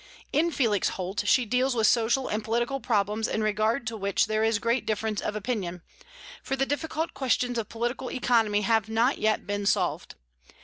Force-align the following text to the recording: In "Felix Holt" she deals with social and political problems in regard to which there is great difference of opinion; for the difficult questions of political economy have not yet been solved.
In 0.33 0.49
"Felix 0.49 0.89
Holt" 0.89 1.21
she 1.27 1.45
deals 1.45 1.75
with 1.75 1.85
social 1.85 2.27
and 2.27 2.43
political 2.43 2.79
problems 2.79 3.27
in 3.27 3.43
regard 3.43 3.85
to 3.85 3.95
which 3.95 4.25
there 4.25 4.43
is 4.43 4.57
great 4.57 4.83
difference 4.83 5.21
of 5.21 5.35
opinion; 5.35 5.83
for 6.41 6.55
the 6.55 6.65
difficult 6.65 7.13
questions 7.13 7.59
of 7.59 7.69
political 7.69 8.09
economy 8.09 8.61
have 8.61 8.89
not 8.89 9.19
yet 9.19 9.45
been 9.45 9.67
solved. 9.67 10.15